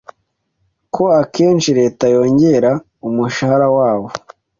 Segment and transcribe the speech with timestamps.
[0.95, 2.71] ko akenshi leta yongera
[3.07, 4.07] umushahara wabo,